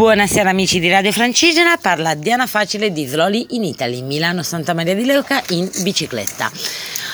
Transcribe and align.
Buonasera 0.00 0.48
amici 0.48 0.80
di 0.80 0.88
Radio 0.88 1.12
Francigena, 1.12 1.76
parla 1.76 2.14
Diana 2.14 2.46
Facile 2.46 2.90
di 2.90 3.04
Sloli 3.04 3.48
in 3.50 3.64
Italy, 3.64 4.00
Milano 4.00 4.42
Santa 4.42 4.72
Maria 4.72 4.94
di 4.94 5.04
Leuca 5.04 5.42
in 5.50 5.70
bicicletta. 5.82 6.50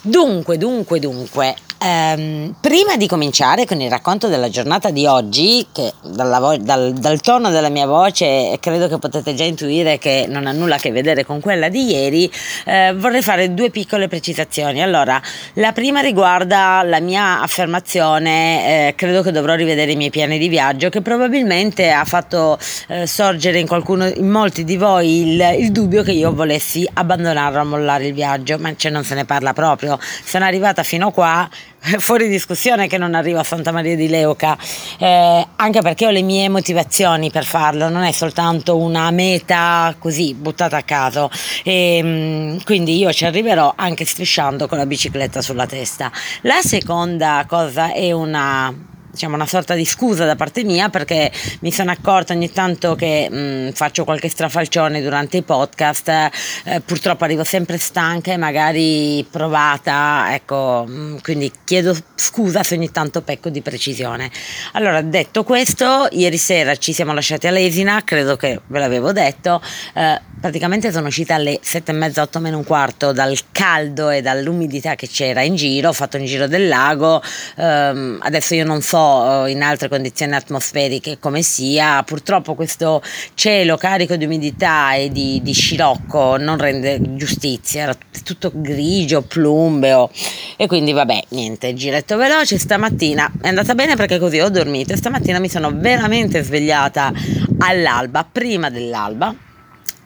Dunque, 0.00 0.58
dunque, 0.58 1.00
dunque, 1.00 1.56
ehm, 1.78 2.54
prima 2.60 2.96
di 2.96 3.06
cominciare 3.06 3.64
con 3.64 3.80
il 3.80 3.90
racconto 3.90 4.28
della 4.28 4.48
giornata 4.48 4.90
di 4.90 5.06
oggi, 5.06 5.66
che 5.72 5.92
vo- 6.02 6.56
dal, 6.56 6.92
dal, 6.92 7.20
tono 7.20 7.50
della 7.50 7.68
mia 7.68 7.86
voce 7.86 8.56
credo 8.60 8.88
che 8.88 8.98
potete 8.98 9.34
già 9.34 9.44
intuire 9.44 9.98
che 9.98 10.26
non 10.28 10.46
ha 10.46 10.52
nulla 10.52 10.76
a 10.76 10.78
che 10.78 10.90
vedere 10.90 11.24
con 11.24 11.40
quella 11.40 11.68
di 11.68 11.90
ieri, 11.90 12.30
eh, 12.64 12.94
vorrei 12.96 13.22
fare 13.22 13.54
due 13.54 13.70
piccole 13.70 14.08
precisazioni. 14.08 14.82
Allora, 14.82 15.20
la 15.54 15.72
prima 15.72 16.00
riguarda 16.00 16.82
la 16.84 17.00
mia 17.00 17.40
affermazione, 17.40 18.88
eh, 18.88 18.94
credo 18.94 19.22
che 19.22 19.30
dovrò 19.30 19.54
rivedere 19.54 19.92
i 19.92 19.96
miei 19.96 20.10
piani 20.10 20.38
di 20.38 20.48
viaggio, 20.48 20.88
che 20.88 21.00
probabilmente 21.00 21.90
ha 21.90 22.04
fatto 22.04 22.58
eh, 22.88 23.06
sorgere 23.06 23.58
in, 23.58 23.66
qualcuno, 23.66 24.06
in 24.06 24.28
molti 24.28 24.64
di 24.64 24.76
voi 24.76 25.32
il, 25.32 25.56
il 25.58 25.72
dubbio 25.72 26.02
che 26.02 26.12
io 26.12 26.32
volessi 26.32 26.88
abbandonare 26.94 27.58
o 27.58 27.64
mollare 27.64 28.06
il 28.06 28.14
viaggio, 28.14 28.58
ma 28.58 28.74
cioè 28.76 28.90
non 28.90 29.04
se 29.04 29.14
ne 29.14 29.24
parla 29.24 29.52
proprio 29.52 29.98
sono 30.24 30.44
arrivata 30.44 30.82
fino 30.82 31.10
qua 31.10 31.48
fuori 31.98 32.28
discussione 32.28 32.86
che 32.86 32.98
non 32.98 33.14
arrivo 33.14 33.38
a 33.38 33.44
Santa 33.44 33.72
Maria 33.72 33.96
di 33.96 34.08
Leuca, 34.08 34.56
eh, 34.98 35.46
anche 35.56 35.80
perché 35.80 36.06
ho 36.06 36.10
le 36.10 36.22
mie 36.22 36.48
motivazioni 36.48 37.30
per 37.30 37.44
farlo, 37.44 37.88
non 37.88 38.02
è 38.02 38.12
soltanto 38.12 38.76
una 38.76 39.10
meta 39.10 39.94
così 39.98 40.34
buttata 40.34 40.78
a 40.78 40.82
caso, 40.82 41.30
e, 41.64 41.96
ehm, 41.96 42.64
quindi 42.64 42.98
io 42.98 43.12
ci 43.12 43.24
arriverò 43.24 43.72
anche 43.76 44.04
strisciando 44.04 44.66
con 44.66 44.78
la 44.78 44.86
bicicletta 44.86 45.40
sulla 45.40 45.66
testa. 45.66 46.10
La 46.42 46.60
seconda 46.62 47.44
cosa 47.48 47.92
è 47.92 48.12
una 48.12 48.96
diciamo, 49.18 49.34
una 49.34 49.46
sorta 49.46 49.74
di 49.74 49.84
scusa 49.84 50.24
da 50.24 50.36
parte 50.36 50.62
mia 50.62 50.90
perché 50.90 51.32
mi 51.60 51.72
sono 51.72 51.90
accorta 51.90 52.34
ogni 52.34 52.52
tanto 52.52 52.94
che 52.94 53.28
mh, 53.28 53.36
mm, 53.36 53.68
faccio 53.70 54.04
qualche 54.04 54.28
strafalcione 54.28 55.02
durante 55.02 55.38
i 55.38 55.42
podcast, 55.42 56.08
eh, 56.08 56.80
purtroppo 56.84 57.24
arrivo 57.24 57.42
sempre 57.42 57.78
stanca 57.78 58.30
e 58.30 58.36
magari 58.36 59.26
provata, 59.28 60.32
ecco, 60.32 60.84
mh, 60.86 60.92
mm, 60.92 61.16
quindi 61.18 61.50
chiedo 61.64 61.96
scusa 62.14 62.62
se 62.62 62.76
ogni 62.76 62.92
tanto 62.92 63.22
pecco 63.22 63.48
di 63.48 63.60
precisione. 63.60 64.30
Allora, 64.74 65.02
detto 65.02 65.42
questo, 65.42 66.06
ieri 66.12 66.38
sera 66.38 66.76
ci 66.76 66.92
siamo 66.92 67.12
lasciati 67.12 67.48
a 67.48 67.50
Lesina, 67.50 68.04
credo 68.04 68.36
che 68.36 68.60
ve 68.68 68.78
l'avevo 68.78 69.10
detto, 69.10 69.60
eh, 69.94 70.20
praticamente 70.40 70.92
sono 70.92 71.08
uscita 71.08 71.34
alle 71.34 71.58
sette 71.60 71.90
e 71.90 71.94
mezza, 71.94 72.22
otto 72.22 72.38
meno 72.38 72.58
un 72.58 72.64
quarto 72.64 73.10
dal 73.10 73.36
caldo 73.50 74.10
e 74.10 74.22
dall'umidità 74.22 74.94
che 74.94 75.08
c'era 75.08 75.42
in 75.42 75.56
giro, 75.56 75.88
ho 75.88 75.92
fatto 75.92 76.18
un 76.18 76.24
giro 76.24 76.46
del 76.46 76.68
lago, 76.68 77.20
ehm, 77.56 78.20
adesso 78.22 78.54
io 78.54 78.64
non 78.64 78.80
so 78.80 79.06
eh, 79.46 79.50
in 79.50 79.62
altre 79.62 79.88
condizioni 79.88 80.34
atmosferiche 80.34 81.18
come 81.18 81.42
sia, 81.42 82.02
purtroppo 82.02 82.54
questo 82.54 83.02
cielo 83.34 83.76
carico 83.76 84.16
di 84.16 84.24
umidità 84.24 84.94
e 84.94 85.10
di, 85.10 85.40
di 85.42 85.52
scirocco 85.52 86.36
non 86.36 86.58
rende 86.58 86.98
giustizia, 87.16 87.82
era 87.82 87.96
tutto 88.24 88.50
grigio, 88.54 89.22
plumbeo 89.22 90.10
e 90.56 90.66
quindi 90.66 90.92
vabbè, 90.92 91.24
niente, 91.30 91.74
giretto 91.74 92.16
veloce, 92.16 92.58
stamattina 92.58 93.30
è 93.40 93.48
andata 93.48 93.74
bene 93.74 93.96
perché 93.96 94.18
così 94.18 94.38
ho 94.40 94.48
dormito 94.48 94.92
e 94.92 94.96
stamattina 94.96 95.38
mi 95.38 95.48
sono 95.48 95.70
veramente 95.74 96.42
svegliata 96.42 97.12
all'alba, 97.58 98.26
prima 98.30 98.70
dell'alba, 98.70 99.34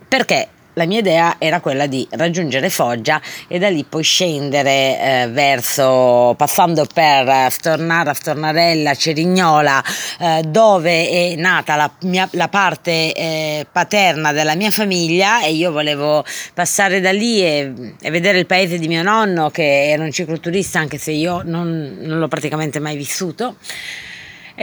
perché 0.08 0.48
la 0.74 0.86
mia 0.86 1.00
idea 1.00 1.36
era 1.38 1.60
quella 1.60 1.86
di 1.86 2.06
raggiungere 2.10 2.70
Foggia 2.70 3.20
e 3.46 3.58
da 3.58 3.68
lì 3.68 3.84
poi 3.84 4.02
scendere 4.02 4.70
eh, 4.70 5.28
verso, 5.30 6.34
passando 6.36 6.86
per 6.92 7.50
Stornara, 7.50 8.14
Stornarella, 8.14 8.94
Cerignola, 8.94 9.82
eh, 10.18 10.42
dove 10.46 11.08
è 11.08 11.34
nata 11.36 11.76
la, 11.76 11.90
mia, 12.02 12.28
la 12.32 12.48
parte 12.48 13.12
eh, 13.12 13.66
paterna 13.70 14.32
della 14.32 14.54
mia 14.54 14.70
famiglia 14.70 15.42
e 15.42 15.52
io 15.52 15.72
volevo 15.72 16.24
passare 16.54 17.00
da 17.00 17.12
lì 17.12 17.42
e, 17.42 17.94
e, 18.00 18.10
vedere 18.10 18.38
il 18.38 18.46
paese 18.46 18.78
di 18.78 18.88
mio 18.88 19.02
nonno 19.02 19.50
che 19.50 19.90
era 19.90 20.02
un 20.02 20.12
cicloturista 20.12 20.78
anche 20.78 20.98
se 20.98 21.12
io 21.12 21.42
non, 21.44 21.98
non 22.00 22.18
l'ho 22.18 22.28
praticamente 22.28 22.78
mai 22.78 22.96
vissuto. 22.96 23.56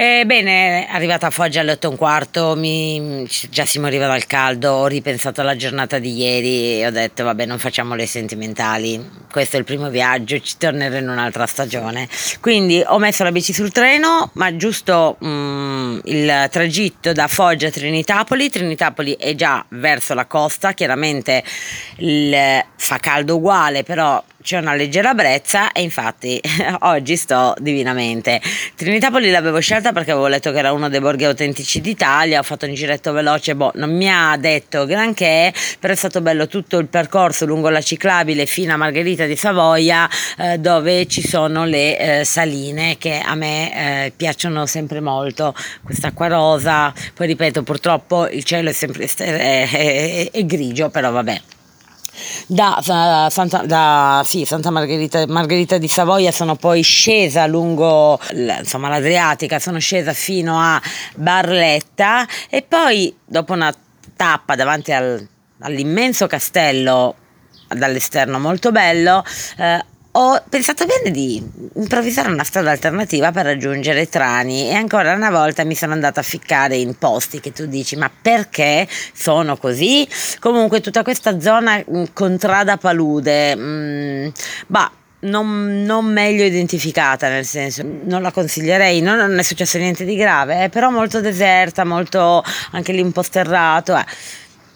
Ebbene, 0.01 0.87
arrivata 0.89 1.27
a 1.27 1.29
Foggia 1.29 1.59
alle 1.59 1.73
8 1.73 1.87
e 1.87 1.89
un 1.89 1.97
quarto, 1.97 2.55
mi, 2.55 3.27
già 3.49 3.65
si 3.65 3.79
moriva 3.79 4.07
dal 4.07 4.25
caldo, 4.27 4.71
ho 4.71 4.87
ripensato 4.87 5.41
alla 5.41 5.57
giornata 5.57 5.99
di 5.99 6.15
ieri 6.15 6.79
e 6.79 6.87
ho 6.87 6.89
detto 6.89 7.25
vabbè 7.25 7.45
non 7.45 7.59
facciamo 7.59 7.95
le 7.95 8.05
sentimentali, 8.05 9.05
questo 9.29 9.57
è 9.57 9.59
il 9.59 9.65
primo 9.65 9.89
viaggio, 9.89 10.39
ci 10.39 10.55
tornerò 10.57 10.95
in 10.95 11.09
un'altra 11.09 11.45
stagione. 11.45 12.07
Quindi 12.39 12.81
ho 12.88 12.97
messo 12.97 13.25
la 13.25 13.33
bici 13.33 13.51
sul 13.51 13.73
treno, 13.73 14.29
ma 14.35 14.55
giusto 14.55 15.17
um, 15.19 15.99
il 16.05 16.47
tragitto 16.49 17.11
da 17.11 17.27
Foggia 17.27 17.67
a 17.67 17.71
Trinitapoli, 17.71 18.49
Trinitapoli 18.49 19.17
è 19.19 19.35
già 19.35 19.65
verso 19.67 20.13
la 20.13 20.27
costa, 20.27 20.71
chiaramente 20.71 21.43
il, 21.97 22.63
fa 22.73 22.99
caldo 22.99 23.35
uguale, 23.35 23.83
però 23.83 24.23
c'è 24.41 24.57
una 24.57 24.73
leggera 24.73 25.13
brezza 25.13 25.72
e 25.72 25.81
infatti 25.81 26.39
oggi 26.81 27.16
sto 27.16 27.53
divinamente. 27.59 28.41
Trinitapoli 28.75 29.29
l'avevo 29.29 29.59
scelta 29.59 29.91
perché 29.91 30.11
avevo 30.11 30.27
letto 30.27 30.51
che 30.51 30.57
era 30.57 30.72
uno 30.72 30.89
dei 30.89 31.00
borghi 31.00 31.25
autentici 31.25 31.81
d'Italia, 31.81 32.39
ho 32.39 32.44
fatto 32.44 32.66
un 32.66 32.73
giretto 32.73 33.11
veloce, 33.11 33.55
boh, 33.55 33.72
non 33.75 33.95
mi 33.95 34.09
ha 34.09 34.35
detto 34.38 34.85
granché, 34.85 35.53
però 35.79 35.94
è 35.94 35.95
stato 35.95 36.22
bello 36.22 36.47
tutto 36.47 36.77
il 36.77 36.88
percorso 36.88 37.45
lungo 37.45 37.69
la 37.69 37.81
ciclabile 37.81 38.45
fino 38.45 38.73
a 38.73 38.77
Margherita 38.77 39.25
di 39.25 39.35
Savoia 39.35 40.09
eh, 40.38 40.57
dove 40.57 41.06
ci 41.07 41.25
sono 41.25 41.66
le 41.66 42.19
eh, 42.19 42.25
saline 42.25 42.97
che 42.97 43.19
a 43.19 43.35
me 43.35 44.06
eh, 44.06 44.13
piacciono 44.16 44.66
sempre 44.66 45.01
molto, 45.01 45.53
quest'acqua 45.83 46.27
rosa, 46.27 46.94
poi 47.13 47.27
ripeto 47.27 47.63
purtroppo 47.63 48.27
il 48.27 48.44
cielo 48.44 48.69
è 48.69 48.73
sempre 48.73 49.06
è, 49.06 49.69
è, 49.69 50.29
è 50.31 50.45
grigio, 50.45 50.89
però 50.89 51.11
vabbè 51.11 51.41
da, 52.47 52.80
Santa, 53.30 53.66
da 53.66 54.22
sì, 54.25 54.46
Santa 54.46 54.69
Margherita, 54.69 55.25
Margherita, 55.28 55.78
di 55.78 55.88
Savoia 55.88 56.31
sono 56.31 56.56
poi 56.56 56.81
scesa 56.81 57.46
lungo 57.46 58.19
insomma, 58.31 58.90
l'Adriatica, 58.90 59.59
sono 59.59 59.80
scesa 59.80 60.13
fino 60.13 60.59
a 60.59 60.81
Barletta 61.16 62.28
e 62.50 62.62
poi 62.62 63.16
dopo 63.25 63.53
una 63.53 63.74
tappa 64.16 64.56
davanti 64.56 64.91
al, 64.91 65.25
all'immenso 65.59 66.28
castello 66.28 67.16
dall'esterno 67.68 68.40
molto 68.40 68.72
bello, 68.72 69.24
eh, 69.57 69.86
ho 70.22 70.44
pensato 70.50 70.85
bene 70.85 71.12
di 71.12 71.41
improvvisare 71.75 72.30
una 72.30 72.44
strada 72.44 72.72
alternativa 72.72 73.31
per 73.31 73.46
raggiungere 73.46 74.09
Trani 74.09 74.68
e 74.68 74.74
ancora 74.74 75.13
una 75.13 75.30
volta 75.30 75.63
mi 75.63 75.75
sono 75.75 75.94
andata 75.94 76.19
a 76.19 76.24
ficcare 76.24 76.75
in 76.75 76.97
posti 76.97 77.40
che 77.40 77.53
tu 77.53 77.68
dici 77.68 77.96
ma 77.96 78.12
perché 78.22 78.85
sono 79.13 79.56
così? 79.56 80.06
Comunque 80.40 80.81
tutta 80.81 81.03
questa 81.03 81.40
zona 81.40 81.78
mm, 81.78 82.03
contrada 82.12 82.75
palude, 82.75 83.56
mh, 83.56 83.62
mm, 83.62 84.85
non, 85.22 85.84
non, 85.84 86.06
meglio 86.06 86.44
identificata, 86.44 87.30
nel 87.30 87.46
senso 87.46 87.84
non 87.86 88.22
la 88.22 88.31
consiglierei, 88.31 89.01
non, 89.01 89.18
non 89.18 89.38
è 89.38 89.44
successo 89.44 89.78
niente 89.78 90.03
di 90.03 90.16
grave, 90.16 90.66
eh, 90.66 90.69
però 90.69 90.90
molto 90.90 91.22
deserta, 91.22 91.86
molto 91.86 92.44
anche 92.72 92.91
lì 92.91 93.01
un 93.01 93.12
po' 93.13 93.22
sterrato. 93.22 93.96
Eh 93.96 94.06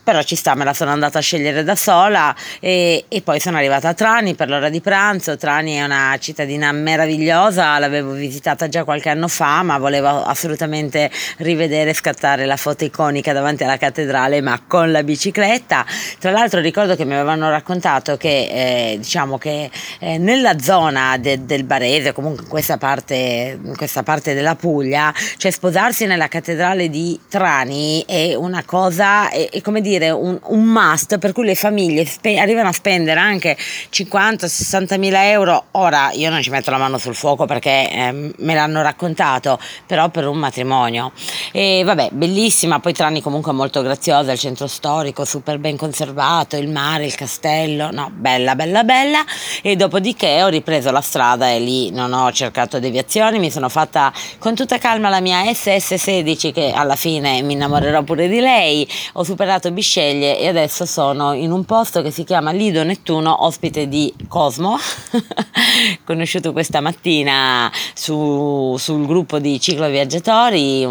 però 0.03 0.22
ci 0.22 0.36
sta, 0.36 0.53
me 0.56 0.66
la 0.66 0.74
sono 0.74 0.91
andata 0.91 1.19
a 1.19 1.22
scegliere 1.22 1.64
da 1.64 1.75
sola 1.75 2.36
e, 2.59 3.06
e, 3.08 3.22
poi 3.22 3.40
sono 3.40 3.58
arrivata 3.58 3.90
a 3.90 3.94
Trani 3.94 4.36
per 4.36 4.50
l'ora 4.50 4.69
di 4.69 4.81
pranzo. 4.81 5.38
Trani 5.38 5.75
è 5.75 5.84
una 5.84 6.18
cittadina 6.19 6.72
meravigliosa, 6.72 7.80
l'avevo 7.80 8.12
visitata 8.12 8.68
già 8.68 8.84
qualche 8.84 9.09
anno 9.09 9.30
fa, 9.30 9.63
ma 9.63 9.78
volevo 9.78 10.24
assolutamente 10.24 11.09
rivedere 11.38 11.92
e 11.92 11.94
scattare 11.94 12.46
la 12.46 12.58
foto 12.58 12.84
iconica 12.84 13.31
davanti 13.31 13.63
alla 13.63 13.78
cattedrale, 13.78 14.42
ma 14.42 14.62
con 14.68 14.92
la 14.92 15.03
bicicletta. 15.03 15.86
Tra 16.19 16.31
l'altro 16.31 16.59
ricordo 16.59 16.96
che 16.96 17.06
mi 17.06 17.13
avevano 17.13 17.50
raccontato 17.50 18.18
che, 18.18 18.92
eh, 18.92 18.97
diciamo 18.97 19.38
che 19.38 19.69
eh, 20.00 20.18
nella 20.18 20.60
zona 20.60 21.18
de, 21.18 21.45
del 21.45 21.63
Barese, 21.63 22.12
comunque 22.12 22.44
in 22.44 22.50
questa, 22.50 22.77
parte, 22.77 23.57
in 23.63 23.75
questa 23.77 24.04
parte 24.04 24.33
della 24.33 24.56
Puglia, 24.56 25.13
cioè 25.38 25.50
sposarsi 25.50 26.06
nella 26.06 26.27
cattedrale 26.27 26.89
di 26.89 27.18
Trani 27.30 28.04
è 28.06 28.36
una 28.36 28.63
cosa, 28.66 29.30
è, 29.30 29.50
è 29.50 29.62
come 29.62 29.80
dire, 29.80 29.93
dire 29.94 30.10
un, 30.10 30.40
un 30.42 30.63
must 30.63 31.18
per 31.18 31.31
cui 31.31 31.45
le 31.45 31.56
famiglie 31.56 32.06
spe- 32.06 32.38
arrivano 32.38 32.69
a 32.69 32.72
spendere 32.72 33.19
anche 33.19 33.56
50-60 33.57 34.98
mila 34.98 35.30
euro. 35.30 35.66
Ora 35.72 36.12
io 36.13 36.30
non 36.30 36.42
ci 36.42 36.50
metto 36.50 36.72
la 36.72 36.78
mano 36.78 36.98
sul 36.98 37.16
fuoco 37.16 37.45
perché 37.45 37.90
eh, 37.90 38.34
me 38.38 38.54
l'hanno 38.54 38.81
raccontato, 38.81 39.60
però 39.86 40.10
per 40.10 40.28
un 40.28 40.38
matrimonio. 40.38 41.12
E 41.55 41.83
vabbè, 41.85 42.09
bellissima, 42.11 42.79
poi 42.79 42.91
Trani 42.94 43.21
comunque 43.21 43.53
molto 43.53 43.81
graziosa, 43.81 44.33
il 44.33 44.39
centro 44.39 44.67
storico 44.67 45.23
super 45.23 45.57
ben 45.59 45.77
conservato, 45.77 46.57
il 46.57 46.67
mare, 46.67 47.05
il 47.05 47.15
castello, 47.15 47.91
no, 47.91 48.11
bella, 48.13 48.55
bella, 48.55 48.83
bella. 48.83 49.23
E 49.61 49.77
dopodiché 49.77 50.44
ho 50.44 50.50
ripreso 50.50 50.91
la 50.91 51.01
strada 51.01 51.50
e 51.50 51.59
lì 51.59 51.91
non 51.91 52.11
ho 52.11 52.29
cercato 52.31 52.79
deviazioni, 52.79 53.39
mi 53.39 53.51
sono 53.51 53.69
fatta 53.69 54.11
con 54.39 54.53
tutta 54.53 54.77
calma 54.77 55.07
la 55.09 55.21
mia 55.21 55.44
SS16 55.44 56.51
che 56.51 56.71
alla 56.71 56.95
fine 56.95 57.41
mi 57.41 57.53
innamorerò 57.53 58.03
pure 58.03 58.27
di 58.27 58.39
lei, 58.39 58.88
ho 59.13 59.23
superato 59.23 59.71
Bisceglie 59.71 59.91
sceglie 59.94 60.39
e 60.39 60.47
adesso 60.47 60.85
sono 60.85 61.33
in 61.33 61.51
un 61.51 61.65
posto 61.65 62.01
che 62.01 62.09
si 62.09 62.23
chiama 62.23 62.51
Lido 62.51 62.83
Nettuno, 62.83 63.45
ospite 63.45 63.88
di 63.88 64.11
Cosmo, 64.27 64.77
conosciuto 66.03 66.51
questa 66.51 66.81
mattina 66.81 67.71
su, 67.94 68.75
sul 68.79 69.05
gruppo 69.05 69.38
di 69.38 69.59
cicloviaggiatori, 69.59 70.83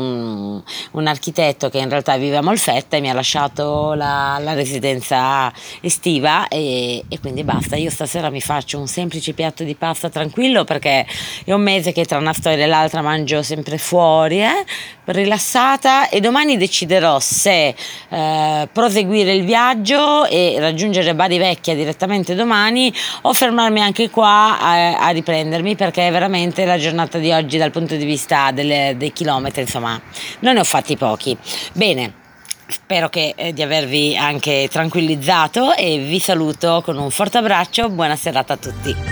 un, 0.93 1.07
architetto 1.07 1.69
che 1.69 1.79
in 1.79 1.89
realtà 1.89 2.17
vive 2.17 2.37
a 2.37 2.43
Molfetta 2.43 2.97
e 2.97 3.01
mi 3.01 3.11
ha 3.11 3.15
lasciato 3.15 3.95
la, 3.95 4.39
la 4.41 4.53
residenza 4.55 5.53
estiva 5.81 6.49
e, 6.49 7.05
e 7.09 7.21
quindi 7.21 7.45
basta, 7.45 7.77
io 7.77 7.91
stasera 7.91 8.31
mi 8.31 8.41
faccio 8.41 8.79
un 8.79 8.87
semplice 8.87 9.33
piatto 9.33 9.63
di 9.65 9.75
pasta 9.75 10.09
tranquillo 10.09 10.65
perché 10.65 11.07
è 11.45 11.53
un 11.53 11.63
mese 11.63 11.93
che 11.93 12.05
tra 12.05 12.19
una 12.19 12.33
storia 12.33 12.65
e 12.65 12.67
l'altra 12.67 13.03
mangio 13.03 13.43
sempre 13.43 13.79
fuori, 13.79 14.43
eh, 14.43 14.65
rilassata 15.05 16.09
e 16.09 16.21
domani 16.21 16.57
deciderò 16.57 17.19
se 17.19 17.75
eh, 18.09 18.69
proseguire 18.73 19.35
il 19.35 19.45
viaggio 19.45 20.27
e 20.27 20.57
raggiungere 20.59 21.15
Bari 21.15 21.39
Vecchia 21.39 21.75
direttamente 21.75 22.35
domani 22.35 22.93
o 23.23 23.33
fermarmi 23.33 23.81
anche 23.81 24.11
qua 24.11 24.59
a, 24.61 24.99
a 24.99 25.09
riprendermi 25.11 25.75
perché 25.75 26.11
veramente 26.11 26.65
la 26.65 26.79
giornata 26.79 27.19
di 27.19 27.33
oggi 27.33 27.59
dal 27.59 27.71
punto 27.71 27.97
di 27.97 28.05
vista 28.05 28.51
delle, 28.53 28.95
dei 28.97 29.13
chilometri 29.13 29.63
insomma 29.63 30.01
non 30.43 30.55
ne 30.55 30.61
ho 30.61 30.65
fatti 30.65 30.97
pochi. 30.97 31.37
Bene. 31.73 32.21
Spero 32.67 33.11
che, 33.11 33.35
eh, 33.37 33.53
di 33.53 33.61
avervi 33.61 34.17
anche 34.17 34.67
tranquillizzato 34.71 35.75
e 35.75 35.99
vi 35.99 36.19
saluto 36.19 36.81
con 36.83 36.97
un 36.97 37.11
forte 37.11 37.39
abbraccio, 37.39 37.91
buona 37.91 38.17
serata 38.17 38.55
a 38.55 38.57
tutti. 38.57 39.12